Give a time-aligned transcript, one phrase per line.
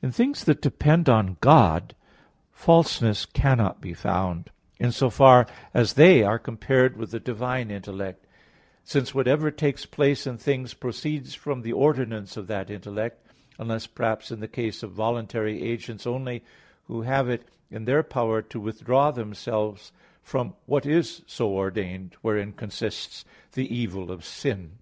[0.00, 1.94] In things that depend on God,
[2.50, 4.48] falseness cannot be found,
[4.78, 8.26] in so far as they are compared with the divine intellect;
[8.84, 13.20] since whatever takes place in things proceeds from the ordinance of that intellect,
[13.58, 16.42] unless perhaps in the case of voluntary agents only,
[16.84, 19.92] who have it in their power to withdraw themselves
[20.22, 24.78] from what is so ordained; wherein consists the evil of sin.